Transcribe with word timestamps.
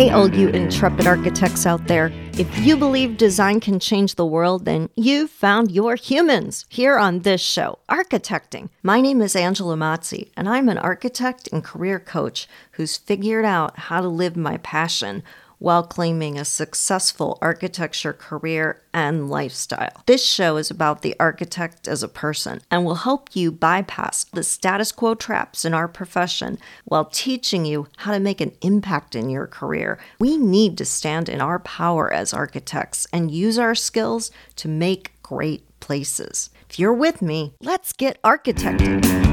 Hey, 0.00 0.08
all 0.08 0.34
you 0.34 0.48
intrepid 0.48 1.06
architects 1.06 1.66
out 1.66 1.86
there, 1.86 2.10
if 2.38 2.48
you 2.60 2.74
believe 2.78 3.18
design 3.18 3.60
can 3.60 3.78
change 3.78 4.14
the 4.14 4.24
world, 4.24 4.64
then 4.64 4.88
you've 4.96 5.28
found 5.28 5.70
your 5.70 5.94
humans 5.94 6.64
here 6.70 6.96
on 6.96 7.18
this 7.18 7.42
show, 7.42 7.80
Architecting. 7.86 8.70
My 8.82 9.02
name 9.02 9.20
is 9.20 9.36
Angela 9.36 9.76
Mazzi, 9.76 10.30
and 10.38 10.48
I'm 10.48 10.70
an 10.70 10.78
architect 10.78 11.50
and 11.52 11.62
career 11.62 12.00
coach 12.00 12.48
who's 12.70 12.96
figured 12.96 13.44
out 13.44 13.78
how 13.78 14.00
to 14.00 14.08
live 14.08 14.38
my 14.38 14.56
passion 14.56 15.22
while 15.60 15.84
claiming 15.84 16.36
a 16.36 16.44
successful 16.44 17.38
architecture 17.40 18.12
career 18.12 18.82
and 18.92 19.30
lifestyle. 19.30 20.02
This 20.06 20.26
show 20.26 20.56
is 20.56 20.70
about 20.70 21.02
the 21.02 21.14
architect 21.20 21.86
as 21.86 22.02
a 22.02 22.08
person 22.08 22.60
and 22.70 22.84
will 22.84 22.96
help 22.96 23.36
you 23.36 23.52
bypass 23.52 24.24
the 24.24 24.42
status 24.42 24.90
quo 24.90 25.14
traps 25.14 25.64
in 25.64 25.72
our 25.72 25.86
profession 25.86 26.58
while 26.84 27.04
teaching 27.04 27.64
you 27.64 27.86
how 27.98 28.12
to 28.12 28.18
make 28.18 28.40
an 28.40 28.52
impact 28.62 29.14
in 29.14 29.30
your 29.30 29.46
career. 29.46 30.00
We 30.18 30.36
need 30.36 30.76
to 30.78 30.84
stand 30.84 31.28
in 31.28 31.40
our 31.40 31.60
power 31.60 32.12
as 32.12 32.34
architects 32.34 33.06
and 33.12 33.30
use 33.30 33.58
our 33.58 33.76
skills 33.76 34.32
to 34.56 34.66
make 34.66 35.12
great 35.22 35.62
places. 35.78 36.50
If 36.68 36.78
you're 36.78 36.94
with 36.94 37.20
me, 37.20 37.54
let's 37.60 37.92
get 37.92 38.20
architecting. 38.22 39.29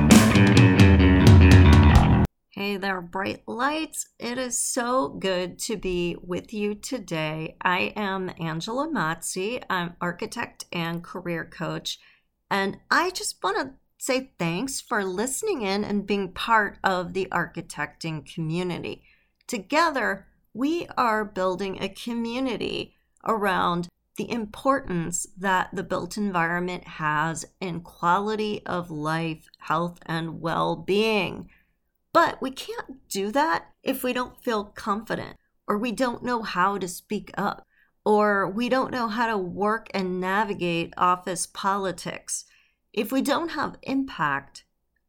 Hey 2.60 2.78
there, 2.78 3.02
bright 3.02 3.44
lights. 3.48 4.08
It 4.18 4.40
is 4.40 4.58
so 4.58 5.10
good 5.10 5.60
to 5.60 5.78
be 5.78 6.16
with 6.20 6.52
you 6.56 6.74
today. 6.74 7.56
I 7.62 7.94
am 7.96 8.32
Angela 8.40 8.88
Mazzi. 8.88 9.62
I'm 9.70 9.96
architect 10.02 10.66
and 10.74 11.04
career 11.04 11.46
coach. 11.46 12.00
And 12.50 12.80
I 12.90 13.12
just 13.12 13.44
want 13.44 13.60
to 13.60 13.74
say 14.00 14.32
thanks 14.40 14.82
for 14.82 15.06
listening 15.06 15.62
in 15.62 15.84
and 15.84 16.08
being 16.08 16.32
part 16.32 16.80
of 16.84 17.14
the 17.14 17.28
architecting 17.32 18.26
community. 18.26 19.04
Together, 19.46 20.26
we 20.52 20.88
are 20.98 21.24
building 21.24 21.78
a 21.80 21.90
community 21.90 22.96
around 23.24 23.88
the 24.16 24.32
importance 24.32 25.28
that 25.38 25.70
the 25.74 25.84
built 25.84 26.18
environment 26.18 26.88
has 26.88 27.46
in 27.62 27.82
quality 27.82 28.66
of 28.66 28.90
life, 28.90 29.48
health, 29.60 30.00
and 30.08 30.42
well 30.42 30.76
being. 30.76 31.52
But 32.18 32.42
we 32.42 32.50
can't 32.50 33.08
do 33.10 33.32
that 33.34 33.68
if 33.84 34.02
we 34.02 34.12
don't 34.12 34.42
feel 34.44 34.64
confident 34.64 35.38
or 35.68 35.78
we 35.78 35.92
don't 35.92 36.24
know 36.24 36.42
how 36.42 36.80
to 36.80 36.88
speak 36.88 37.30
up 37.38 37.64
or 38.04 38.50
we 38.50 38.70
don't 38.70 38.90
know 38.90 39.08
how 39.08 39.28
to 39.28 39.38
work 39.38 39.88
and 39.94 40.20
navigate 40.20 40.96
office 40.98 41.46
politics. 41.46 42.46
If 42.92 43.12
we 43.12 43.22
don't 43.22 43.50
have 43.50 43.78
impact, 43.84 44.66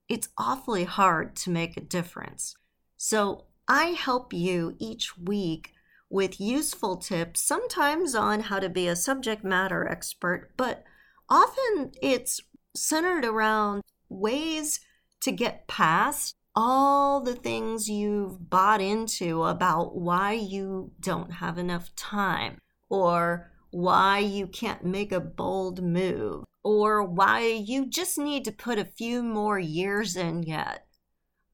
it's 0.06 0.28
awfully 0.36 0.84
hard 0.84 1.34
to 1.36 1.50
make 1.50 1.78
a 1.78 1.80
difference. 1.80 2.54
So 2.98 3.46
I 3.66 3.86
help 3.86 4.34
you 4.34 4.76
each 4.78 5.16
week 5.16 5.72
with 6.10 6.38
useful 6.38 6.98
tips, 6.98 7.40
sometimes 7.40 8.14
on 8.14 8.40
how 8.40 8.58
to 8.58 8.68
be 8.68 8.86
a 8.86 8.94
subject 8.94 9.42
matter 9.42 9.88
expert, 9.88 10.50
but 10.58 10.84
often 11.30 11.92
it's 12.02 12.42
centered 12.76 13.24
around 13.24 13.82
ways 14.10 14.80
to 15.22 15.32
get 15.32 15.66
past 15.68 16.34
all 16.60 17.20
the 17.20 17.36
things 17.36 17.88
you've 17.88 18.50
bought 18.50 18.80
into 18.80 19.44
about 19.44 19.94
why 19.94 20.32
you 20.32 20.90
don't 20.98 21.34
have 21.34 21.56
enough 21.56 21.94
time 21.94 22.58
or 22.88 23.52
why 23.70 24.18
you 24.18 24.44
can't 24.44 24.84
make 24.84 25.12
a 25.12 25.20
bold 25.20 25.80
move 25.80 26.42
or 26.64 27.04
why 27.04 27.46
you 27.46 27.86
just 27.86 28.18
need 28.18 28.44
to 28.44 28.50
put 28.50 28.76
a 28.76 28.84
few 28.84 29.22
more 29.22 29.60
years 29.60 30.16
in 30.16 30.42
yet 30.42 30.84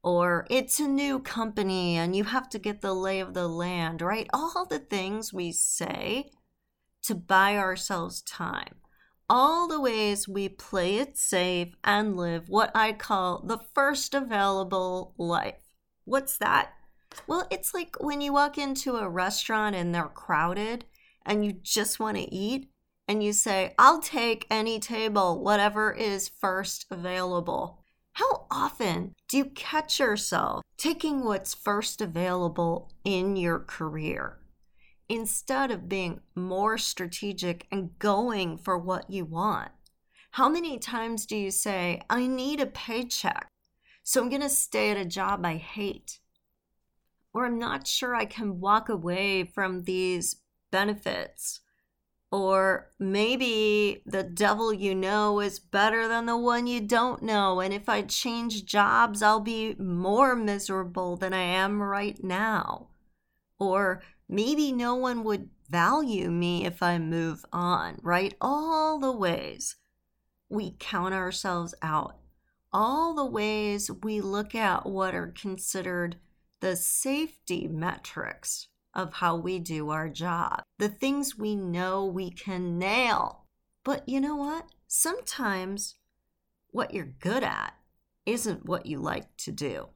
or 0.03 0.47
it's 0.49 0.81
a 0.81 0.89
new 0.89 1.19
company 1.19 1.97
and 1.99 2.17
you 2.17 2.25
have 2.25 2.49
to 2.49 2.59
get 2.59 2.81
the 2.81 2.95
lay 2.95 3.21
of 3.21 3.35
the 3.35 3.47
land, 3.47 4.01
right? 4.01 4.27
All 4.33 4.65
the 4.65 4.79
things 4.79 5.35
we 5.35 5.53
say 5.53 6.31
to 7.03 7.15
buy 7.15 7.59
ourselves 7.59 8.23
time 8.23 8.77
all 9.29 9.67
the 9.69 9.81
ways 9.81 10.29
we 10.29 10.49
play 10.49 10.97
it 10.97 11.17
safe 11.17 11.75
and 11.83 12.17
live 12.17 12.49
what 12.49 12.71
I 12.75 12.93
call 12.93 13.43
the 13.45 13.59
first 13.75 14.15
available 14.15 15.15
life. 15.17 15.71
What's 16.05 16.37
that? 16.39 16.73
Well, 17.27 17.47
it's 17.51 17.73
like 17.73 17.97
when 18.01 18.21
you 18.21 18.33
walk 18.33 18.59
into 18.59 18.97
a 18.97 19.09
restaurant 19.09 19.77
and 19.77 19.95
they're 19.95 20.05
crowded 20.05 20.85
and 21.25 21.45
you 21.45 21.53
just 21.53 21.99
want 22.01 22.17
to 22.17 22.35
eat 22.35 22.69
and 23.09 23.23
you 23.23 23.33
say, 23.33 23.75
I'll 23.79 24.01
take 24.01 24.47
any 24.51 24.81
table, 24.81 25.43
whatever 25.43 25.93
is 25.93 26.29
first 26.29 26.87
available. 26.91 27.85
How 28.13 28.47
often 28.51 29.15
do 29.29 29.37
you 29.39 29.47
catch 29.47 29.99
yourself 29.99 30.63
taking 30.77 31.25
what's 31.25 31.55
first 31.55 32.01
available 32.01 32.93
in 33.05 33.37
your 33.37 33.59
career? 33.59 34.39
Instead 35.09 35.71
of 35.71 35.89
being 35.89 36.21
more 36.35 36.79
strategic 36.79 37.67
and 37.71 37.99
going 37.99 38.59
for 38.59 38.79
what 38.79 39.11
you 39.11 39.25
want? 39.25 39.71
How 40.33 40.49
many 40.49 40.79
times 40.79 41.27
do 41.27 41.37
you 41.37 41.51
say, 41.51 42.03
I 42.11 42.27
need 42.27 42.61
a 42.61 42.67
paycheck, 42.67 43.49
so 44.03 44.21
I'm 44.21 44.29
going 44.29 44.43
to 44.43 44.49
stay 44.49 44.91
at 44.91 44.97
a 44.97 45.05
job 45.05 45.45
I 45.47 45.57
hate? 45.57 46.19
Or 47.33 47.47
I'm 47.47 47.59
not 47.59 47.87
sure 47.87 48.15
I 48.15 48.25
can 48.25 48.61
walk 48.61 48.89
away 48.89 49.45
from 49.45 49.85
these 49.85 50.37
benefits. 50.71 51.61
Or 52.33 52.91
maybe 52.99 54.03
the 54.07 54.25
devil 54.25 54.73
you 54.73 54.93
know 54.93 55.39
is 55.39 55.61
better 55.61 56.09
than 56.09 56.27
the 56.27 56.37
one 56.37 56.67
you 56.67 56.81
don't 56.81 57.23
know. 57.23 57.61
And 57.61 57.73
if 57.73 57.89
I 57.89 58.03
change 58.03 58.65
jobs, 58.65 59.23
I'll 59.23 59.39
be 59.39 59.77
more 59.79 60.35
miserable 60.35 61.17
than 61.17 61.33
I 61.33 61.43
am 61.43 61.81
right 61.81 62.23
now. 62.25 62.89
Or 63.61 64.03
maybe 64.29 64.73
no 64.73 64.95
one 64.95 65.25
would 65.25 65.49
value 65.69 66.31
me 66.31 66.65
if 66.67 66.83
I 66.83 66.99
move 66.99 67.45
on, 67.53 67.99
right? 68.03 68.35
All 68.41 68.99
the 68.99 69.13
ways 69.13 69.77
we 70.49 70.77
count 70.79 71.15
ourselves 71.15 71.75
out, 71.83 72.17
all 72.73 73.15
the 73.15 73.25
ways 73.25 73.91
we 74.03 74.21
look 74.21 74.55
at 74.55 74.87
what 74.87 75.15
are 75.15 75.33
considered 75.35 76.17
the 76.61 76.77
safety 76.77 77.69
metrics 77.69 78.69
of 78.95 79.15
how 79.15 79.37
we 79.37 79.59
do 79.59 79.91
our 79.91 80.09
job, 80.09 80.63
the 80.79 80.89
things 80.89 81.37
we 81.37 81.57
know 81.57 82.05
we 82.05 82.31
can 82.31 82.79
nail. 82.79 83.45
But 83.85 84.09
you 84.09 84.21
know 84.21 84.37
what? 84.37 84.67
Sometimes 84.87 85.97
what 86.71 86.95
you're 86.95 87.05
good 87.05 87.43
at 87.43 87.75
isn't 88.27 88.67
what 88.67 88.87
you 88.87 88.99
like 88.99 89.37
to 89.39 89.53
do. 89.53 89.89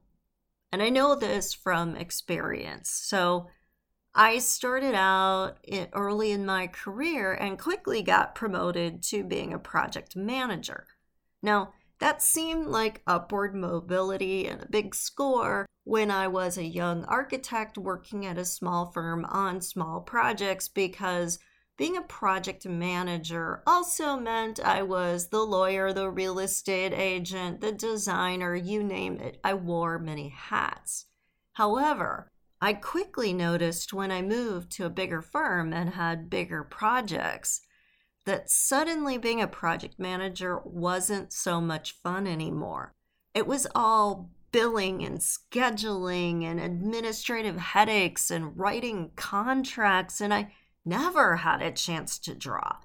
And 0.70 0.82
I 0.82 0.90
know 0.90 1.14
this 1.14 1.54
from 1.54 1.96
experience. 1.96 2.90
So 2.90 3.48
I 4.20 4.38
started 4.38 4.96
out 4.96 5.58
early 5.92 6.32
in 6.32 6.44
my 6.44 6.66
career 6.66 7.34
and 7.34 7.56
quickly 7.56 8.02
got 8.02 8.34
promoted 8.34 9.00
to 9.04 9.22
being 9.22 9.52
a 9.52 9.60
project 9.60 10.16
manager. 10.16 10.88
Now, 11.40 11.72
that 12.00 12.20
seemed 12.20 12.66
like 12.66 13.00
upward 13.06 13.54
mobility 13.54 14.48
and 14.48 14.60
a 14.60 14.68
big 14.68 14.96
score 14.96 15.66
when 15.84 16.10
I 16.10 16.26
was 16.26 16.58
a 16.58 16.64
young 16.64 17.04
architect 17.04 17.78
working 17.78 18.26
at 18.26 18.38
a 18.38 18.44
small 18.44 18.90
firm 18.90 19.24
on 19.24 19.60
small 19.60 20.00
projects 20.00 20.66
because 20.66 21.38
being 21.76 21.96
a 21.96 22.02
project 22.02 22.66
manager 22.66 23.62
also 23.68 24.16
meant 24.16 24.58
I 24.58 24.82
was 24.82 25.28
the 25.28 25.44
lawyer, 25.44 25.92
the 25.92 26.10
real 26.10 26.40
estate 26.40 26.92
agent, 26.92 27.60
the 27.60 27.70
designer, 27.70 28.56
you 28.56 28.82
name 28.82 29.20
it. 29.20 29.38
I 29.44 29.54
wore 29.54 30.00
many 30.00 30.30
hats. 30.30 31.06
However, 31.52 32.32
I 32.60 32.72
quickly 32.72 33.32
noticed 33.32 33.92
when 33.92 34.10
I 34.10 34.22
moved 34.22 34.72
to 34.72 34.84
a 34.84 34.90
bigger 34.90 35.22
firm 35.22 35.72
and 35.72 35.90
had 35.90 36.30
bigger 36.30 36.64
projects 36.64 37.60
that 38.26 38.50
suddenly 38.50 39.16
being 39.16 39.40
a 39.40 39.46
project 39.46 39.98
manager 39.98 40.60
wasn't 40.64 41.32
so 41.32 41.60
much 41.60 41.92
fun 41.92 42.26
anymore. 42.26 42.94
It 43.32 43.46
was 43.46 43.66
all 43.74 44.30
billing 44.50 45.04
and 45.04 45.18
scheduling 45.18 46.44
and 46.44 46.58
administrative 46.58 47.56
headaches 47.56 48.30
and 48.30 48.58
writing 48.58 49.12
contracts, 49.14 50.20
and 50.20 50.34
I 50.34 50.52
never 50.84 51.36
had 51.36 51.62
a 51.62 51.70
chance 51.70 52.18
to 52.20 52.34
draw. 52.34 52.76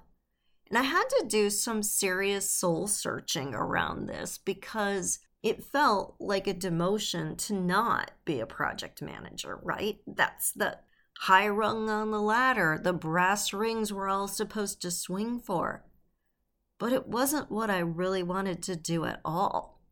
And 0.68 0.78
I 0.78 0.82
had 0.82 1.04
to 1.18 1.26
do 1.28 1.50
some 1.50 1.82
serious 1.82 2.50
soul 2.50 2.86
searching 2.86 3.54
around 3.54 4.06
this 4.06 4.38
because 4.38 5.18
it 5.44 5.62
felt 5.62 6.14
like 6.18 6.46
a 6.46 6.54
demotion 6.54 7.36
to 7.36 7.52
not 7.52 8.12
be 8.24 8.40
a 8.40 8.46
project 8.46 9.02
manager, 9.02 9.60
right? 9.62 9.98
That's 10.06 10.50
the 10.50 10.78
high 11.18 11.48
rung 11.48 11.90
on 11.90 12.10
the 12.10 12.20
ladder, 12.20 12.80
the 12.82 12.94
brass 12.94 13.52
rings 13.52 13.92
we're 13.92 14.08
all 14.08 14.26
supposed 14.26 14.80
to 14.80 14.90
swing 14.90 15.38
for. 15.38 15.84
But 16.78 16.94
it 16.94 17.06
wasn't 17.06 17.50
what 17.50 17.68
I 17.68 17.80
really 17.80 18.22
wanted 18.22 18.62
to 18.62 18.74
do 18.74 19.04
at 19.04 19.20
all. 19.22 19.82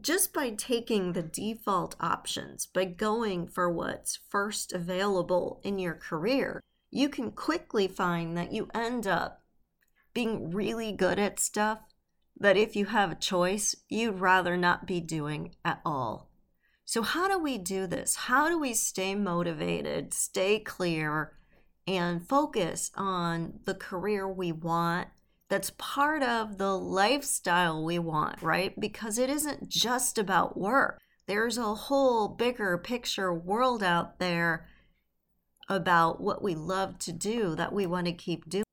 Just 0.00 0.34
by 0.34 0.50
taking 0.50 1.12
the 1.12 1.22
default 1.22 1.94
options, 2.00 2.66
by 2.66 2.84
going 2.84 3.46
for 3.46 3.70
what's 3.70 4.18
first 4.28 4.72
available 4.72 5.60
in 5.62 5.78
your 5.78 5.94
career, 5.94 6.60
you 6.90 7.08
can 7.08 7.30
quickly 7.30 7.86
find 7.86 8.36
that 8.36 8.52
you 8.52 8.68
end 8.74 9.06
up 9.06 9.44
being 10.12 10.50
really 10.50 10.90
good 10.90 11.20
at 11.20 11.38
stuff 11.38 11.78
that 12.40 12.56
if 12.56 12.76
you 12.76 12.86
have 12.86 13.12
a 13.12 13.16
choice, 13.16 13.74
you'd 13.88 14.20
rather 14.20 14.56
not 14.56 14.86
be 14.86 15.00
doing 15.00 15.54
at 15.64 15.80
all. 15.84 16.30
So, 16.84 17.02
how 17.02 17.28
do 17.28 17.38
we 17.38 17.58
do 17.58 17.86
this? 17.86 18.16
How 18.16 18.48
do 18.48 18.58
we 18.58 18.72
stay 18.72 19.14
motivated, 19.14 20.14
stay 20.14 20.58
clear, 20.58 21.32
and 21.86 22.26
focus 22.26 22.90
on 22.94 23.60
the 23.64 23.74
career 23.74 24.28
we 24.28 24.52
want 24.52 25.08
that's 25.48 25.72
part 25.78 26.22
of 26.22 26.58
the 26.58 26.78
lifestyle 26.78 27.82
we 27.82 27.98
want, 27.98 28.42
right? 28.42 28.78
Because 28.78 29.18
it 29.18 29.30
isn't 29.30 29.68
just 29.68 30.18
about 30.18 30.58
work, 30.58 30.98
there's 31.26 31.58
a 31.58 31.74
whole 31.74 32.28
bigger 32.28 32.76
picture 32.78 33.32
world 33.32 33.82
out 33.82 34.18
there 34.18 34.66
about 35.68 36.20
what 36.20 36.42
we 36.42 36.54
love 36.54 36.98
to 36.98 37.12
do 37.12 37.54
that 37.54 37.72
we 37.72 37.86
want 37.86 38.06
to 38.06 38.12
keep 38.12 38.48
doing. 38.48 38.64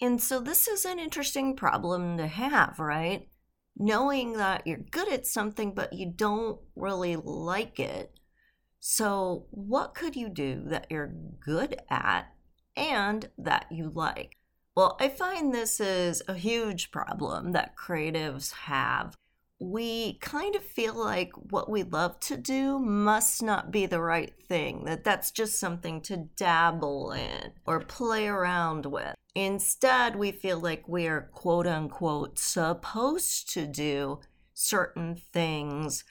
And 0.00 0.20
so, 0.20 0.40
this 0.40 0.68
is 0.68 0.84
an 0.84 0.98
interesting 0.98 1.56
problem 1.56 2.16
to 2.18 2.26
have, 2.26 2.78
right? 2.78 3.28
knowing 3.76 4.34
that 4.34 4.66
you're 4.66 4.78
good 4.78 5.08
at 5.08 5.26
something, 5.26 5.74
but 5.74 5.92
you 5.92 6.12
don't 6.14 6.60
really 6.76 7.16
like 7.16 7.80
it. 7.80 8.12
So, 8.80 9.46
what 9.50 9.94
could 9.94 10.14
you 10.14 10.28
do 10.28 10.62
that 10.66 10.86
you're 10.90 11.14
good 11.40 11.80
at 11.88 12.26
and 12.76 13.28
that 13.38 13.66
you 13.70 13.90
like? 13.94 14.36
Well, 14.76 14.96
I 15.00 15.08
find 15.08 15.54
this 15.54 15.80
is 15.80 16.22
a 16.28 16.34
huge 16.34 16.90
problem 16.90 17.52
that 17.52 17.76
creatives 17.76 18.52
have. 18.52 19.16
We 19.64 20.18
kind 20.20 20.54
of 20.54 20.62
feel 20.62 20.92
like 20.94 21.32
what 21.50 21.70
we 21.70 21.84
love 21.84 22.20
to 22.20 22.36
do 22.36 22.78
must 22.78 23.42
not 23.42 23.70
be 23.70 23.86
the 23.86 24.00
right 24.00 24.32
thing, 24.46 24.84
that 24.84 25.04
that's 25.04 25.30
just 25.30 25.58
something 25.58 26.02
to 26.02 26.28
dabble 26.36 27.12
in 27.12 27.52
or 27.64 27.80
play 27.80 28.26
around 28.28 28.84
with. 28.84 29.14
Instead, 29.34 30.16
we 30.16 30.32
feel 30.32 30.58
like 30.58 30.86
we're 30.86 31.30
quote 31.32 31.66
unquote 31.66 32.38
supposed 32.38 33.50
to 33.54 33.66
do 33.66 34.20
certain 34.52 35.16
things 35.32 36.04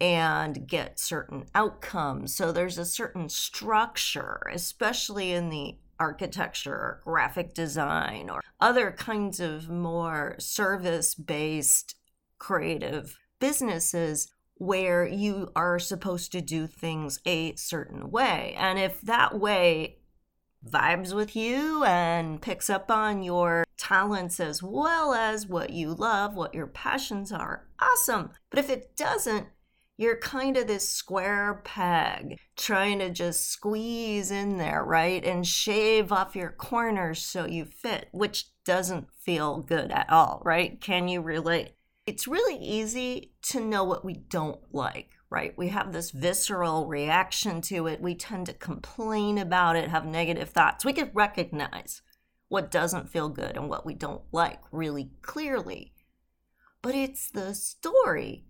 and 0.00 0.66
get 0.66 0.98
certain 0.98 1.44
outcomes. 1.54 2.34
So 2.34 2.52
there's 2.52 2.78
a 2.78 2.86
certain 2.86 3.28
structure, 3.28 4.40
especially 4.50 5.32
in 5.32 5.50
the 5.50 5.76
architecture, 6.00 6.72
or 6.74 7.02
graphic 7.04 7.52
design, 7.52 8.30
or 8.30 8.40
other 8.60 8.92
kinds 8.92 9.40
of 9.40 9.68
more 9.68 10.36
service 10.38 11.14
based 11.14 11.96
creative 12.38 13.18
businesses 13.40 14.32
where 14.54 15.06
you 15.06 15.50
are 15.54 15.78
supposed 15.78 16.32
to 16.32 16.40
do 16.40 16.66
things 16.66 17.20
a 17.24 17.54
certain 17.54 18.10
way. 18.10 18.54
And 18.58 18.78
if 18.78 19.00
that 19.02 19.38
way 19.38 19.98
vibes 20.68 21.14
with 21.14 21.36
you 21.36 21.84
and 21.84 22.42
picks 22.42 22.68
up 22.68 22.90
on 22.90 23.22
your 23.22 23.64
talents 23.76 24.40
as 24.40 24.62
well 24.62 25.14
as 25.14 25.46
what 25.46 25.70
you 25.70 25.94
love, 25.94 26.34
what 26.34 26.54
your 26.54 26.66
passions 26.66 27.30
are, 27.30 27.68
awesome. 27.80 28.30
But 28.50 28.58
if 28.58 28.68
it 28.68 28.96
doesn't, 28.96 29.46
you're 29.96 30.18
kind 30.18 30.56
of 30.56 30.66
this 30.66 30.88
square 30.88 31.60
peg 31.64 32.38
trying 32.56 33.00
to 33.00 33.10
just 33.10 33.48
squeeze 33.50 34.30
in 34.30 34.56
there, 34.56 34.84
right? 34.84 35.24
And 35.24 35.46
shave 35.46 36.12
off 36.12 36.36
your 36.36 36.50
corners 36.50 37.20
so 37.20 37.46
you 37.46 37.64
fit, 37.64 38.08
which 38.12 38.46
doesn't 38.64 39.08
feel 39.20 39.58
good 39.58 39.90
at 39.90 40.08
all, 40.10 40.40
right? 40.44 40.80
Can 40.80 41.08
you 41.08 41.20
relate? 41.20 41.72
It's 42.08 42.26
really 42.26 42.56
easy 42.56 43.32
to 43.42 43.60
know 43.60 43.84
what 43.84 44.04
we 44.04 44.14
don't 44.14 44.60
like 44.72 45.10
right? 45.30 45.56
We 45.56 45.68
have 45.68 45.92
this 45.92 46.10
visceral 46.10 46.86
reaction 46.86 47.60
to 47.62 47.86
it. 47.86 48.00
We 48.00 48.14
tend 48.14 48.46
to 48.46 48.54
complain 48.54 49.38
about 49.38 49.76
it, 49.76 49.90
have 49.90 50.06
negative 50.06 50.50
thoughts. 50.50 50.84
We 50.84 50.92
can 50.92 51.10
recognize 51.12 52.02
what 52.48 52.70
doesn't 52.70 53.10
feel 53.10 53.28
good 53.28 53.56
and 53.56 53.68
what 53.68 53.84
we 53.84 53.94
don't 53.94 54.22
like 54.32 54.60
really 54.72 55.10
clearly. 55.20 55.92
But 56.80 56.94
it's 56.94 57.30
the 57.30 57.54
story 57.54 58.46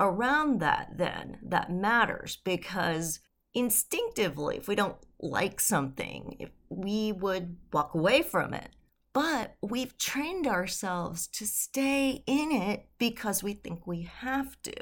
around 0.00 0.60
that 0.60 0.92
then 0.96 1.38
that 1.42 1.70
matters 1.70 2.38
because 2.44 3.20
instinctively, 3.52 4.56
if 4.56 4.68
we 4.68 4.74
don't 4.74 4.96
like 5.20 5.60
something, 5.60 6.36
if 6.38 6.48
we 6.70 7.12
would 7.12 7.56
walk 7.72 7.94
away 7.94 8.22
from 8.22 8.54
it. 8.54 8.70
But 9.12 9.56
we've 9.60 9.98
trained 9.98 10.46
ourselves 10.46 11.26
to 11.28 11.46
stay 11.46 12.24
in 12.26 12.50
it 12.50 12.88
because 12.98 13.42
we 13.42 13.52
think 13.52 13.86
we 13.86 14.02
have 14.02 14.60
to 14.62 14.72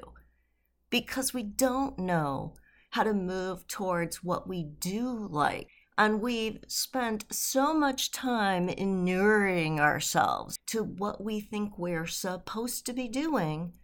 because 0.90 1.32
we 1.32 1.42
don't 1.42 1.98
know 1.98 2.54
how 2.90 3.04
to 3.04 3.14
move 3.14 3.66
towards 3.68 4.22
what 4.22 4.48
we 4.48 4.64
do 4.64 5.28
like. 5.30 5.68
And 5.96 6.20
we've 6.20 6.58
spent 6.66 7.24
so 7.30 7.74
much 7.74 8.10
time 8.10 8.68
inuring 8.68 9.78
ourselves 9.78 10.58
to 10.66 10.82
what 10.82 11.22
we 11.22 11.40
think 11.40 11.78
we're 11.78 12.06
supposed 12.06 12.86
to 12.86 12.92
be 12.92 13.06
doing 13.06 13.74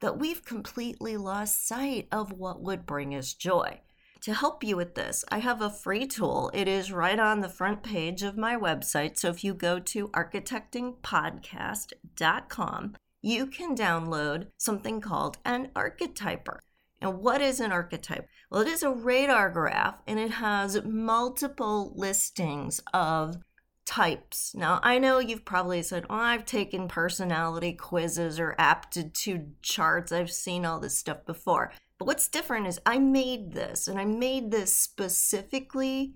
that 0.00 0.18
we've 0.18 0.44
completely 0.44 1.16
lost 1.16 1.66
sight 1.66 2.08
of 2.10 2.32
what 2.32 2.60
would 2.60 2.86
bring 2.86 3.14
us 3.14 3.34
joy. 3.34 3.80
To 4.22 4.34
help 4.34 4.62
you 4.62 4.76
with 4.76 4.94
this, 4.94 5.24
I 5.32 5.38
have 5.38 5.60
a 5.60 5.68
free 5.68 6.06
tool. 6.06 6.48
It 6.54 6.68
is 6.68 6.92
right 6.92 7.18
on 7.18 7.40
the 7.40 7.48
front 7.48 7.82
page 7.82 8.22
of 8.22 8.36
my 8.36 8.54
website. 8.54 9.18
So 9.18 9.30
if 9.30 9.42
you 9.42 9.52
go 9.52 9.80
to 9.80 10.06
architectingpodcast.com, 10.10 12.94
you 13.20 13.46
can 13.48 13.74
download 13.74 14.46
something 14.58 15.00
called 15.00 15.38
an 15.44 15.70
archetyper. 15.74 16.58
And 17.00 17.18
what 17.18 17.40
is 17.40 17.58
an 17.58 17.72
archetype? 17.72 18.28
Well, 18.48 18.62
it 18.62 18.68
is 18.68 18.84
a 18.84 18.92
radar 18.92 19.50
graph 19.50 19.96
and 20.06 20.20
it 20.20 20.30
has 20.30 20.84
multiple 20.84 21.92
listings 21.96 22.80
of 22.94 23.38
types. 23.84 24.54
Now, 24.54 24.78
I 24.84 25.00
know 25.00 25.18
you've 25.18 25.44
probably 25.44 25.82
said, 25.82 26.06
Oh, 26.08 26.14
I've 26.14 26.46
taken 26.46 26.86
personality 26.86 27.72
quizzes 27.72 28.38
or 28.38 28.54
aptitude 28.56 29.60
charts. 29.62 30.12
I've 30.12 30.30
seen 30.30 30.64
all 30.64 30.78
this 30.78 30.96
stuff 30.96 31.26
before. 31.26 31.72
But 32.02 32.08
what's 32.08 32.26
different 32.26 32.66
is 32.66 32.80
I 32.84 32.98
made 32.98 33.52
this 33.52 33.86
and 33.86 33.96
I 33.96 34.04
made 34.04 34.50
this 34.50 34.74
specifically 34.74 36.14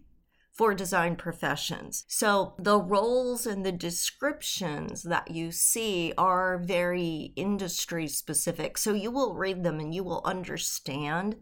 for 0.50 0.75
design 0.75 1.15
professions. 1.15 2.05
So 2.09 2.55
the 2.59 2.81
roles 2.81 3.47
and 3.47 3.65
the 3.65 3.71
descriptions 3.71 5.05
that 5.05 5.31
you 5.31 5.53
see 5.53 6.12
are 6.19 6.59
very 6.59 7.33
industry 7.37 8.09
specific. 8.09 8.79
So 8.79 8.94
you 8.94 9.12
will 9.12 9.37
read 9.37 9.62
them 9.62 9.79
and 9.79 9.94
you 9.94 10.03
will 10.03 10.23
understand 10.25 11.37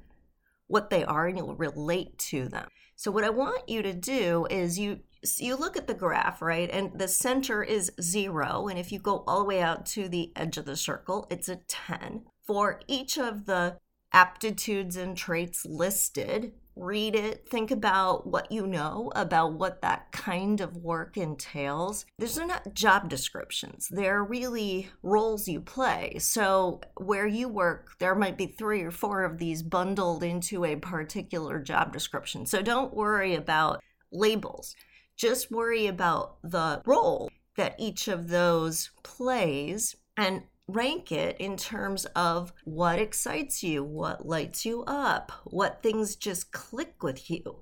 what 0.67 0.91
they 0.91 1.06
are 1.06 1.26
and 1.26 1.38
you'll 1.38 1.56
relate 1.56 2.19
to 2.19 2.46
them. 2.46 2.69
So 2.96 3.11
what 3.11 3.25
I 3.25 3.31
want 3.31 3.67
you 3.67 3.81
to 3.81 3.94
do 3.94 4.46
is 4.50 4.79
you 4.79 5.00
you 5.38 5.56
look 5.56 5.79
at 5.79 5.87
the 5.87 5.94
graph, 5.94 6.43
right? 6.43 6.69
And 6.70 6.99
the 6.99 7.08
center 7.08 7.62
is 7.62 7.91
0 7.99 8.69
and 8.69 8.79
if 8.79 8.93
you 8.93 8.99
go 8.99 9.25
all 9.26 9.38
the 9.38 9.46
way 9.46 9.62
out 9.62 9.87
to 9.87 10.06
the 10.06 10.32
edge 10.37 10.58
of 10.58 10.67
the 10.67 10.76
circle, 10.76 11.26
it's 11.31 11.49
a 11.49 11.61
10. 11.67 12.25
For 12.46 12.82
each 12.87 13.17
of 13.17 13.46
the 13.46 13.79
aptitudes 14.14 14.96
and 14.96 15.16
traits 15.16 15.66
listed, 15.66 16.52
read 16.76 17.14
it, 17.14 17.46
think 17.48 17.70
about 17.70 18.26
what 18.26 18.50
you 18.50 18.66
know 18.66 19.12
about 19.14 19.52
what 19.54 19.82
that 19.82 20.10
kind 20.12 20.60
of 20.60 20.76
work 20.76 21.16
entails. 21.16 22.06
These 22.18 22.38
are 22.38 22.46
not 22.46 22.74
job 22.74 23.08
descriptions, 23.08 23.88
they're 23.90 24.22
really 24.22 24.88
roles 25.02 25.48
you 25.48 25.60
play. 25.60 26.16
So, 26.18 26.80
where 26.96 27.26
you 27.26 27.48
work, 27.48 27.90
there 27.98 28.14
might 28.14 28.38
be 28.38 28.46
three 28.46 28.82
or 28.82 28.92
four 28.92 29.24
of 29.24 29.38
these 29.38 29.62
bundled 29.62 30.22
into 30.22 30.64
a 30.64 30.76
particular 30.76 31.60
job 31.60 31.92
description. 31.92 32.46
So, 32.46 32.62
don't 32.62 32.94
worry 32.94 33.34
about 33.34 33.82
labels, 34.12 34.76
just 35.16 35.50
worry 35.50 35.88
about 35.88 36.38
the 36.42 36.82
role 36.86 37.30
that 37.56 37.74
each 37.78 38.08
of 38.08 38.28
those 38.28 38.90
plays 39.02 39.96
and 40.16 40.42
rank 40.66 41.12
it 41.12 41.36
in 41.38 41.56
terms 41.56 42.06
of 42.16 42.52
what 42.64 42.98
excites 42.98 43.62
you, 43.62 43.84
what 43.84 44.26
lights 44.26 44.64
you 44.64 44.82
up, 44.86 45.32
what 45.44 45.82
things 45.82 46.16
just 46.16 46.52
click 46.52 47.02
with 47.02 47.30
you. 47.30 47.60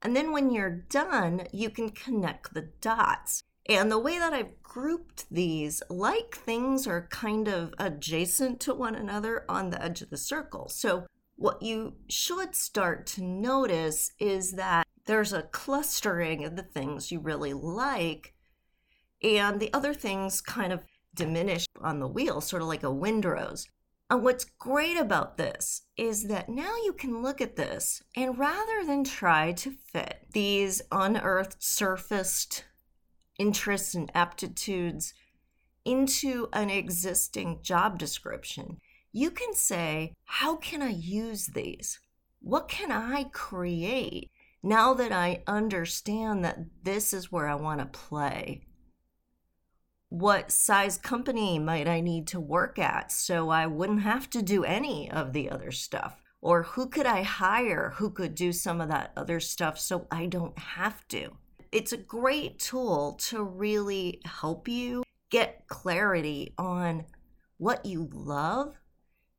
And 0.00 0.16
then 0.16 0.32
when 0.32 0.50
you're 0.50 0.84
done, 0.88 1.46
you 1.52 1.70
can 1.70 1.90
connect 1.90 2.54
the 2.54 2.70
dots. 2.80 3.44
And 3.68 3.92
the 3.92 3.98
way 3.98 4.18
that 4.18 4.32
I've 4.32 4.60
grouped 4.62 5.26
these, 5.30 5.82
like 5.88 6.34
things 6.34 6.86
are 6.86 7.06
kind 7.10 7.46
of 7.46 7.72
adjacent 7.78 8.58
to 8.60 8.74
one 8.74 8.96
another 8.96 9.44
on 9.48 9.70
the 9.70 9.82
edge 9.82 10.02
of 10.02 10.10
the 10.10 10.16
circle. 10.16 10.68
So, 10.68 11.06
what 11.36 11.62
you 11.62 11.94
should 12.08 12.54
start 12.54 13.06
to 13.06 13.22
notice 13.22 14.12
is 14.18 14.52
that 14.52 14.86
there's 15.06 15.32
a 15.32 15.42
clustering 15.42 16.44
of 16.44 16.56
the 16.56 16.62
things 16.62 17.10
you 17.10 17.20
really 17.20 17.52
like, 17.52 18.34
and 19.22 19.58
the 19.58 19.72
other 19.72 19.94
things 19.94 20.40
kind 20.40 20.72
of 20.72 20.84
diminished 21.14 21.68
on 21.80 22.00
the 22.00 22.08
wheel, 22.08 22.40
sort 22.40 22.62
of 22.62 22.68
like 22.68 22.82
a 22.82 22.92
windrose. 22.92 23.66
And 24.10 24.22
what's 24.22 24.44
great 24.44 24.98
about 24.98 25.38
this 25.38 25.82
is 25.96 26.24
that 26.24 26.48
now 26.48 26.74
you 26.84 26.92
can 26.92 27.22
look 27.22 27.40
at 27.40 27.56
this 27.56 28.02
and 28.14 28.38
rather 28.38 28.84
than 28.84 29.04
try 29.04 29.52
to 29.52 29.70
fit 29.70 30.26
these 30.32 30.82
unearthed, 30.90 31.62
surfaced 31.62 32.64
interests 33.38 33.94
and 33.94 34.10
aptitudes 34.14 35.14
into 35.84 36.48
an 36.52 36.70
existing 36.70 37.60
job 37.62 37.98
description, 37.98 38.78
you 39.12 39.30
can 39.30 39.54
say, 39.54 40.14
How 40.24 40.56
can 40.56 40.82
I 40.82 40.90
use 40.90 41.48
these? 41.48 41.98
What 42.40 42.68
can 42.68 42.90
I 42.90 43.24
create 43.32 44.30
now 44.62 44.94
that 44.94 45.12
I 45.12 45.42
understand 45.46 46.44
that 46.44 46.58
this 46.82 47.12
is 47.12 47.32
where 47.32 47.48
I 47.48 47.54
want 47.54 47.80
to 47.80 47.86
play? 47.86 48.66
What 50.12 50.52
size 50.52 50.98
company 50.98 51.58
might 51.58 51.88
I 51.88 52.02
need 52.02 52.26
to 52.28 52.38
work 52.38 52.78
at 52.78 53.10
so 53.10 53.48
I 53.48 53.66
wouldn't 53.66 54.02
have 54.02 54.28
to 54.30 54.42
do 54.42 54.62
any 54.62 55.10
of 55.10 55.32
the 55.32 55.48
other 55.48 55.70
stuff? 55.70 56.22
Or 56.42 56.64
who 56.64 56.86
could 56.86 57.06
I 57.06 57.22
hire 57.22 57.94
who 57.96 58.10
could 58.10 58.34
do 58.34 58.52
some 58.52 58.82
of 58.82 58.90
that 58.90 59.12
other 59.16 59.40
stuff 59.40 59.78
so 59.78 60.06
I 60.10 60.26
don't 60.26 60.58
have 60.58 61.08
to? 61.08 61.30
It's 61.72 61.92
a 61.92 61.96
great 61.96 62.58
tool 62.58 63.14
to 63.28 63.42
really 63.42 64.20
help 64.26 64.68
you 64.68 65.02
get 65.30 65.66
clarity 65.66 66.52
on 66.58 67.06
what 67.56 67.86
you 67.86 68.10
love, 68.12 68.74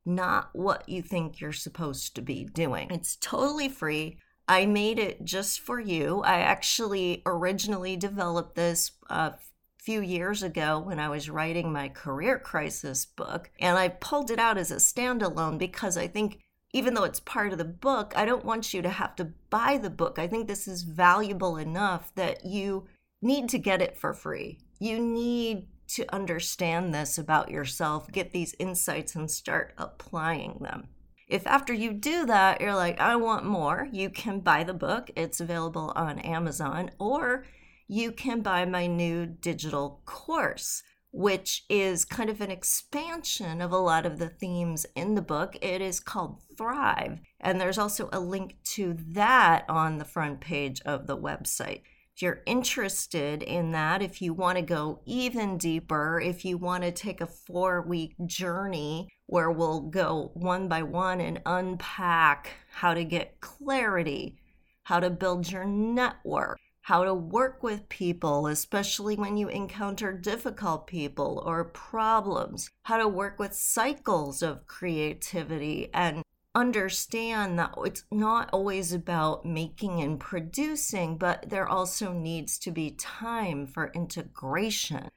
not 0.04 0.48
what 0.54 0.88
you 0.88 1.02
think 1.02 1.40
you're 1.40 1.52
supposed 1.52 2.16
to 2.16 2.20
be 2.20 2.46
doing. 2.46 2.90
It's 2.90 3.14
totally 3.14 3.68
free. 3.68 4.18
I 4.48 4.66
made 4.66 4.98
it 4.98 5.24
just 5.24 5.60
for 5.60 5.78
you. 5.78 6.22
I 6.22 6.40
actually 6.40 7.22
originally 7.24 7.96
developed 7.96 8.56
this 8.56 8.90
a 9.08 9.34
few 9.84 10.00
years 10.00 10.42
ago 10.42 10.78
when 10.78 10.98
I 10.98 11.10
was 11.10 11.28
writing 11.28 11.70
my 11.70 11.90
career 11.90 12.38
crisis 12.38 13.04
book, 13.04 13.50
and 13.60 13.76
I 13.76 13.88
pulled 13.88 14.30
it 14.30 14.38
out 14.38 14.56
as 14.56 14.70
a 14.70 14.76
standalone 14.76 15.58
because 15.58 15.98
I 15.98 16.08
think 16.08 16.38
even 16.72 16.94
though 16.94 17.04
it's 17.04 17.20
part 17.20 17.52
of 17.52 17.58
the 17.58 17.64
book, 17.64 18.14
I 18.16 18.24
don't 18.24 18.44
want 18.44 18.72
you 18.72 18.82
to 18.82 18.88
have 18.88 19.14
to 19.16 19.32
buy 19.50 19.78
the 19.78 19.90
book. 19.90 20.18
I 20.18 20.26
think 20.26 20.48
this 20.48 20.66
is 20.66 20.82
valuable 20.82 21.58
enough 21.58 22.12
that 22.14 22.44
you 22.44 22.88
need 23.22 23.48
to 23.50 23.58
get 23.58 23.82
it 23.82 23.96
for 23.96 24.12
free. 24.14 24.58
You 24.80 24.98
need 24.98 25.68
to 25.88 26.04
understand 26.12 26.92
this 26.92 27.18
about 27.18 27.50
yourself, 27.50 28.10
get 28.10 28.32
these 28.32 28.56
insights, 28.58 29.14
and 29.14 29.30
start 29.30 29.74
applying 29.76 30.58
them. 30.60 30.88
If 31.28 31.46
after 31.46 31.72
you 31.72 31.92
do 31.92 32.26
that, 32.26 32.60
you're 32.60 32.74
like, 32.74 32.98
I 33.00 33.16
want 33.16 33.44
more, 33.44 33.88
you 33.92 34.10
can 34.10 34.40
buy 34.40 34.64
the 34.64 34.74
book. 34.74 35.10
It's 35.14 35.40
available 35.40 35.92
on 35.94 36.18
Amazon, 36.18 36.90
or 36.98 37.44
you 37.86 38.12
can 38.12 38.40
buy 38.40 38.64
my 38.64 38.86
new 38.86 39.26
digital 39.26 40.00
course 40.04 40.82
which 41.16 41.64
is 41.68 42.04
kind 42.04 42.28
of 42.28 42.40
an 42.40 42.50
expansion 42.50 43.62
of 43.62 43.70
a 43.70 43.78
lot 43.78 44.04
of 44.04 44.18
the 44.18 44.28
themes 44.28 44.84
in 44.96 45.14
the 45.14 45.22
book. 45.22 45.56
It 45.62 45.80
is 45.80 46.00
called 46.00 46.42
Thrive, 46.58 47.20
and 47.40 47.60
there's 47.60 47.78
also 47.78 48.08
a 48.12 48.18
link 48.18 48.56
to 48.74 48.96
that 49.10 49.64
on 49.68 49.98
the 49.98 50.04
front 50.04 50.40
page 50.40 50.82
of 50.84 51.06
the 51.06 51.16
website. 51.16 51.82
If 52.16 52.22
you're 52.22 52.42
interested 52.46 53.44
in 53.44 53.70
that, 53.70 54.02
if 54.02 54.20
you 54.20 54.34
want 54.34 54.58
to 54.58 54.62
go 54.62 55.02
even 55.06 55.56
deeper, 55.56 56.20
if 56.20 56.44
you 56.44 56.58
want 56.58 56.82
to 56.82 56.90
take 56.90 57.20
a 57.20 57.26
four 57.26 57.82
week 57.82 58.14
journey 58.26 59.08
where 59.26 59.52
we'll 59.52 59.82
go 59.82 60.32
one 60.34 60.66
by 60.66 60.82
one 60.82 61.20
and 61.20 61.40
unpack 61.46 62.50
how 62.72 62.92
to 62.92 63.04
get 63.04 63.40
clarity, 63.40 64.36
how 64.82 64.98
to 64.98 65.10
build 65.10 65.50
your 65.50 65.64
network, 65.64 66.58
how 66.84 67.02
to 67.02 67.14
work 67.14 67.62
with 67.62 67.88
people, 67.88 68.46
especially 68.46 69.16
when 69.16 69.38
you 69.38 69.48
encounter 69.48 70.12
difficult 70.12 70.86
people 70.86 71.42
or 71.46 71.64
problems, 71.64 72.68
how 72.82 72.98
to 72.98 73.08
work 73.08 73.38
with 73.38 73.54
cycles 73.54 74.42
of 74.42 74.66
creativity 74.66 75.88
and 75.94 76.22
understand 76.54 77.58
that 77.58 77.72
it's 77.86 78.04
not 78.10 78.50
always 78.52 78.92
about 78.92 79.46
making 79.46 80.02
and 80.02 80.20
producing, 80.20 81.16
but 81.16 81.48
there 81.48 81.66
also 81.66 82.12
needs 82.12 82.58
to 82.58 82.70
be 82.70 82.90
time 82.90 83.66
for 83.66 83.90
integration. 83.94 85.08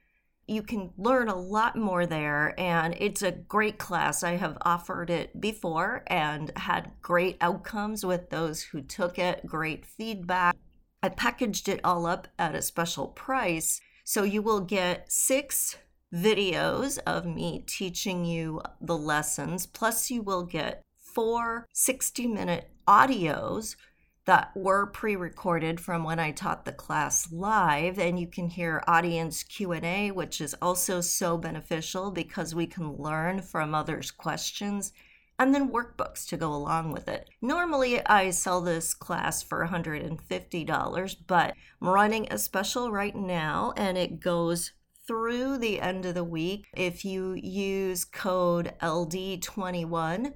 You 0.47 0.61
can 0.61 0.93
learn 0.97 1.27
a 1.27 1.35
lot 1.35 1.75
more 1.75 2.05
there, 2.05 2.57
and 2.57 2.95
it's 2.97 3.21
a 3.21 3.33
great 3.33 3.77
class. 3.77 4.23
I 4.23 4.37
have 4.37 4.57
offered 4.61 5.09
it 5.09 5.41
before 5.41 6.05
and 6.07 6.49
had 6.55 6.93
great 7.01 7.35
outcomes 7.41 8.05
with 8.05 8.29
those 8.29 8.61
who 8.61 8.81
took 8.81 9.19
it, 9.19 9.45
great 9.45 9.85
feedback. 9.85 10.55
I 11.01 11.09
packaged 11.09 11.69
it 11.69 11.79
all 11.83 12.05
up 12.05 12.27
at 12.39 12.55
a 12.55 12.61
special 12.61 13.07
price. 13.07 13.79
So 14.03 14.23
you 14.23 14.41
will 14.41 14.61
get 14.61 15.11
six 15.11 15.77
videos 16.13 16.97
of 17.05 17.25
me 17.25 17.63
teaching 17.67 18.25
you 18.25 18.61
the 18.79 18.97
lessons, 18.97 19.65
plus, 19.65 20.09
you 20.09 20.21
will 20.21 20.43
get 20.43 20.81
four 20.97 21.67
60 21.73 22.27
minute 22.27 22.69
audios 22.87 23.75
that 24.25 24.51
were 24.55 24.85
pre-recorded 24.85 25.79
from 25.79 26.03
when 26.03 26.19
I 26.19 26.31
taught 26.31 26.65
the 26.65 26.71
class 26.71 27.31
live 27.31 27.97
and 27.97 28.19
you 28.19 28.27
can 28.27 28.49
hear 28.49 28.83
audience 28.87 29.41
Q&A 29.41 30.11
which 30.11 30.41
is 30.41 30.55
also 30.61 31.01
so 31.01 31.37
beneficial 31.37 32.11
because 32.11 32.53
we 32.53 32.67
can 32.67 32.97
learn 32.97 33.41
from 33.41 33.73
others 33.73 34.11
questions 34.11 34.91
and 35.39 35.53
then 35.53 35.71
workbooks 35.71 36.25
to 36.27 36.37
go 36.37 36.53
along 36.53 36.91
with 36.91 37.07
it. 37.07 37.29
Normally, 37.41 38.05
I 38.05 38.31
sell 38.31 38.61
this 38.61 38.93
class 38.93 39.43
for 39.43 39.65
$150, 39.65 41.15
but 41.27 41.53
I'm 41.81 41.87
running 41.87 42.27
a 42.31 42.37
special 42.37 42.91
right 42.91 43.15
now 43.15 43.73
and 43.77 43.97
it 43.97 44.19
goes 44.19 44.71
through 45.07 45.57
the 45.57 45.79
end 45.79 46.05
of 46.05 46.15
the 46.15 46.23
week. 46.23 46.65
If 46.75 47.05
you 47.05 47.33
use 47.33 48.03
code 48.03 48.73
LD21, 48.81 50.33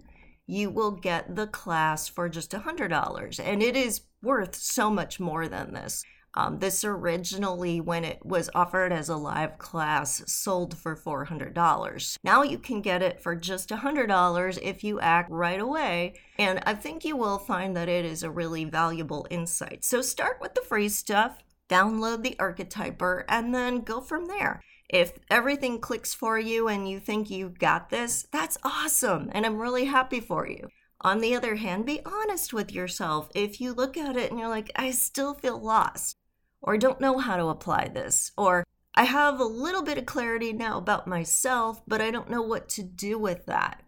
you 0.48 0.70
will 0.70 0.92
get 0.92 1.36
the 1.36 1.48
class 1.48 2.08
for 2.08 2.30
just 2.30 2.52
$100. 2.52 3.40
And 3.44 3.62
it 3.62 3.76
is 3.76 4.02
worth 4.22 4.56
so 4.56 4.90
much 4.90 5.20
more 5.20 5.48
than 5.48 5.74
this. 5.74 6.04
Um, 6.34 6.60
this 6.60 6.84
originally, 6.86 7.82
when 7.82 8.06
it 8.06 8.26
was 8.26 8.50
offered 8.56 8.94
as 8.94 9.10
a 9.10 9.16
live 9.16 9.58
class, 9.58 10.24
sold 10.32 10.78
for 10.78 10.96
$400. 10.96 12.18
Now 12.24 12.44
you 12.44 12.58
can 12.58 12.82
get 12.82 13.02
it 13.02 13.22
for 13.22 13.36
just 13.36 13.70
$100 13.70 14.60
if 14.62 14.84
you 14.84 15.00
act 15.00 15.30
right 15.30 15.60
away. 15.60 16.14
And 16.40 16.62
I 16.66 16.74
think 16.74 17.04
you 17.04 17.18
will 17.18 17.38
find 17.38 17.76
that 17.76 17.90
it 17.90 18.06
is 18.06 18.24
a 18.24 18.32
really 18.32 18.64
valuable 18.64 19.28
insight. 19.30 19.84
So 19.84 20.02
start 20.02 20.38
with 20.40 20.56
the 20.56 20.62
free 20.62 20.90
stuff, 20.90 21.44
download 21.70 22.24
the 22.24 22.36
archetyper, 22.40 23.26
and 23.28 23.54
then 23.54 23.82
go 23.82 24.00
from 24.00 24.28
there. 24.28 24.62
If 24.90 25.14
everything 25.30 25.80
clicks 25.80 26.14
for 26.14 26.38
you 26.38 26.68
and 26.68 26.90
you 26.90 27.00
think 27.00 27.30
you 27.30 27.50
got 27.50 27.90
this, 27.90 28.28
that's 28.32 28.58
awesome. 28.64 29.30
And 29.34 29.46
I'm 29.46 29.58
really 29.58 29.86
happy 29.86 30.20
for 30.20 30.48
you. 30.48 30.68
On 31.04 31.20
the 31.20 31.34
other 31.34 31.56
hand, 31.56 31.86
be 31.86 32.02
honest 32.06 32.54
with 32.54 32.72
yourself. 32.72 33.30
If 33.34 33.60
you 33.60 33.74
look 33.74 33.98
at 33.98 34.16
it 34.16 34.30
and 34.30 34.40
you're 34.40 34.50
like, 34.50 34.70
I 34.76 34.92
still 34.92 35.34
feel 35.34 35.60
lost, 35.60 36.18
or 36.62 36.78
don't 36.78 37.02
know 37.02 37.18
how 37.18 37.38
to 37.38 37.48
apply 37.48 37.88
this, 37.88 38.32
or 38.38 38.66
I 38.96 39.04
have 39.06 39.40
a 39.40 39.46
little 39.46 39.84
bit 39.84 39.98
of 39.98 40.06
clarity 40.06 40.54
now 40.54 40.78
about 40.78 41.08
myself, 41.08 41.82
but 41.88 42.02
I 42.02 42.12
don't 42.12 42.30
know 42.30 42.42
what 42.42 42.68
to 42.70 42.84
do 42.84 43.18
with 43.18 43.46
that. 43.46 43.84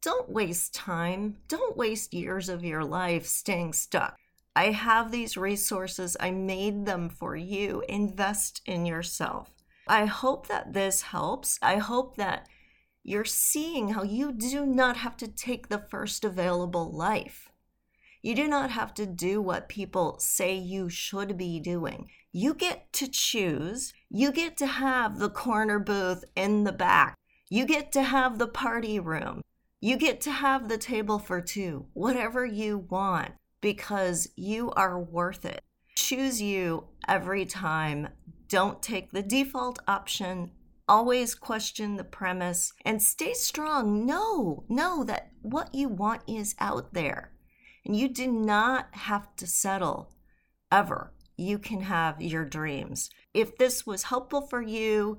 Don't 0.00 0.28
waste 0.28 0.74
time. 0.74 1.38
Don't 1.48 1.76
waste 1.76 2.14
years 2.14 2.48
of 2.48 2.62
your 2.62 2.84
life 2.84 3.26
staying 3.26 3.72
stuck. 3.72 4.16
I 4.54 4.70
have 4.70 5.10
these 5.10 5.36
resources. 5.36 6.16
I 6.20 6.30
made 6.30 6.86
them 6.86 7.08
for 7.08 7.34
you. 7.34 7.82
Invest 7.88 8.60
in 8.66 8.86
yourself. 8.86 9.50
I 9.88 10.06
hope 10.06 10.46
that 10.48 10.72
this 10.72 11.02
helps. 11.02 11.58
I 11.60 11.78
hope 11.78 12.16
that 12.16 12.48
you're 13.02 13.24
seeing 13.24 13.88
how 13.90 14.02
you 14.02 14.32
do 14.32 14.64
not 14.64 14.98
have 14.98 15.16
to 15.18 15.28
take 15.28 15.68
the 15.68 15.84
first 15.90 16.24
available 16.24 16.90
life. 16.90 17.50
You 18.24 18.34
do 18.34 18.48
not 18.48 18.70
have 18.70 18.94
to 18.94 19.04
do 19.04 19.42
what 19.42 19.68
people 19.68 20.16
say 20.18 20.54
you 20.54 20.88
should 20.88 21.36
be 21.36 21.60
doing. 21.60 22.08
You 22.32 22.54
get 22.54 22.90
to 22.94 23.06
choose. 23.06 23.92
You 24.08 24.32
get 24.32 24.56
to 24.56 24.66
have 24.66 25.18
the 25.18 25.28
corner 25.28 25.78
booth 25.78 26.24
in 26.34 26.64
the 26.64 26.72
back. 26.72 27.18
You 27.50 27.66
get 27.66 27.92
to 27.92 28.02
have 28.02 28.38
the 28.38 28.46
party 28.46 28.98
room. 28.98 29.42
You 29.82 29.98
get 29.98 30.22
to 30.22 30.30
have 30.30 30.70
the 30.70 30.78
table 30.78 31.18
for 31.18 31.42
two, 31.42 31.84
whatever 31.92 32.46
you 32.46 32.78
want, 32.78 33.32
because 33.60 34.26
you 34.36 34.70
are 34.70 34.98
worth 34.98 35.44
it. 35.44 35.62
Choose 35.94 36.40
you 36.40 36.86
every 37.06 37.44
time. 37.44 38.08
Don't 38.48 38.82
take 38.82 39.12
the 39.12 39.22
default 39.22 39.80
option. 39.86 40.52
Always 40.88 41.34
question 41.34 41.96
the 41.96 42.04
premise 42.04 42.72
and 42.86 43.02
stay 43.02 43.34
strong. 43.34 44.06
Know, 44.06 44.64
know 44.70 45.04
that 45.04 45.32
what 45.42 45.74
you 45.74 45.90
want 45.90 46.22
is 46.26 46.54
out 46.58 46.94
there. 46.94 47.33
And 47.84 47.96
you 47.96 48.08
do 48.08 48.30
not 48.30 48.88
have 48.92 49.34
to 49.36 49.46
settle 49.46 50.10
ever. 50.72 51.12
You 51.36 51.58
can 51.58 51.80
have 51.82 52.22
your 52.22 52.44
dreams. 52.44 53.10
If 53.32 53.56
this 53.56 53.86
was 53.86 54.04
helpful 54.04 54.42
for 54.42 54.62
you, 54.62 55.18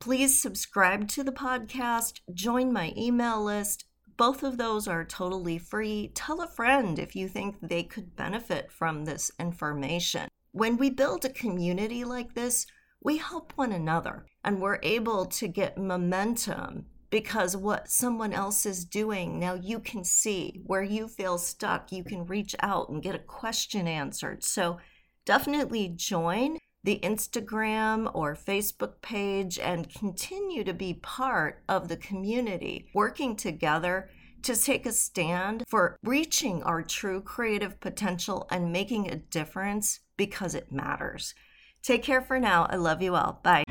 please 0.00 0.40
subscribe 0.40 1.08
to 1.08 1.22
the 1.22 1.32
podcast, 1.32 2.20
join 2.32 2.72
my 2.72 2.92
email 2.96 3.42
list. 3.42 3.84
Both 4.16 4.42
of 4.42 4.58
those 4.58 4.86
are 4.86 5.04
totally 5.04 5.58
free. 5.58 6.12
Tell 6.14 6.40
a 6.40 6.46
friend 6.46 6.98
if 6.98 7.16
you 7.16 7.28
think 7.28 7.56
they 7.60 7.82
could 7.82 8.14
benefit 8.14 8.70
from 8.70 9.04
this 9.04 9.30
information. 9.38 10.28
When 10.52 10.76
we 10.76 10.90
build 10.90 11.24
a 11.24 11.30
community 11.30 12.04
like 12.04 12.34
this, 12.34 12.66
we 13.02 13.16
help 13.16 13.52
one 13.56 13.72
another 13.72 14.26
and 14.44 14.60
we're 14.60 14.78
able 14.82 15.26
to 15.26 15.48
get 15.48 15.78
momentum 15.78 16.86
because 17.12 17.54
what 17.54 17.90
someone 17.90 18.32
else 18.32 18.64
is 18.64 18.86
doing, 18.86 19.38
now 19.38 19.52
you 19.52 19.78
can 19.78 20.02
see 20.02 20.62
where 20.64 20.82
you 20.82 21.06
feel 21.06 21.36
stuck. 21.36 21.92
You 21.92 22.02
can 22.02 22.24
reach 22.24 22.56
out 22.60 22.88
and 22.88 23.02
get 23.02 23.14
a 23.14 23.18
question 23.18 23.86
answered. 23.86 24.42
So 24.42 24.78
definitely 25.26 25.92
join 25.94 26.56
the 26.82 26.98
Instagram 27.02 28.10
or 28.14 28.34
Facebook 28.34 29.02
page 29.02 29.58
and 29.58 29.92
continue 29.92 30.64
to 30.64 30.72
be 30.72 30.94
part 30.94 31.62
of 31.68 31.88
the 31.88 31.98
community, 31.98 32.88
working 32.94 33.36
together 33.36 34.08
to 34.44 34.56
take 34.56 34.86
a 34.86 34.92
stand 34.92 35.64
for 35.68 35.98
reaching 36.02 36.62
our 36.62 36.82
true 36.82 37.20
creative 37.20 37.78
potential 37.78 38.48
and 38.50 38.72
making 38.72 39.10
a 39.10 39.16
difference 39.16 40.00
because 40.16 40.54
it 40.54 40.72
matters. 40.72 41.34
Take 41.82 42.02
care 42.02 42.22
for 42.22 42.40
now. 42.40 42.66
I 42.70 42.76
love 42.76 43.02
you 43.02 43.14
all. 43.14 43.38
Bye. 43.42 43.64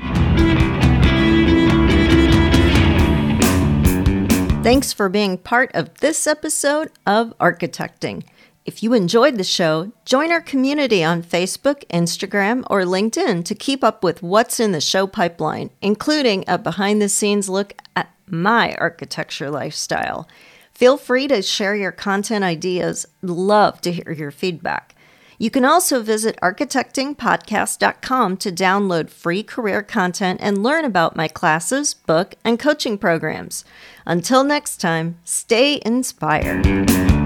Thanks 4.62 4.92
for 4.92 5.08
being 5.08 5.38
part 5.38 5.72
of 5.74 5.92
this 5.98 6.24
episode 6.24 6.92
of 7.04 7.36
Architecting. 7.40 8.22
If 8.64 8.80
you 8.80 8.94
enjoyed 8.94 9.36
the 9.36 9.42
show, 9.42 9.90
join 10.04 10.30
our 10.30 10.40
community 10.40 11.02
on 11.02 11.24
Facebook, 11.24 11.84
Instagram, 11.88 12.62
or 12.70 12.82
LinkedIn 12.82 13.44
to 13.46 13.56
keep 13.56 13.82
up 13.82 14.04
with 14.04 14.22
what's 14.22 14.60
in 14.60 14.70
the 14.70 14.80
show 14.80 15.08
pipeline, 15.08 15.70
including 15.82 16.44
a 16.46 16.58
behind 16.58 17.02
the 17.02 17.08
scenes 17.08 17.48
look 17.48 17.74
at 17.96 18.14
my 18.28 18.76
architecture 18.76 19.50
lifestyle. 19.50 20.28
Feel 20.72 20.96
free 20.96 21.26
to 21.26 21.42
share 21.42 21.74
your 21.74 21.90
content 21.90 22.44
ideas. 22.44 23.04
Love 23.20 23.80
to 23.80 23.90
hear 23.90 24.12
your 24.12 24.30
feedback. 24.30 24.94
You 25.42 25.50
can 25.50 25.64
also 25.64 26.00
visit 26.02 26.38
architectingpodcast.com 26.40 28.36
to 28.36 28.52
download 28.52 29.10
free 29.10 29.42
career 29.42 29.82
content 29.82 30.38
and 30.40 30.62
learn 30.62 30.84
about 30.84 31.16
my 31.16 31.26
classes, 31.26 31.94
book, 31.94 32.36
and 32.44 32.60
coaching 32.60 32.96
programs. 32.96 33.64
Until 34.06 34.44
next 34.44 34.76
time, 34.76 35.18
stay 35.24 35.82
inspired. 35.84 37.21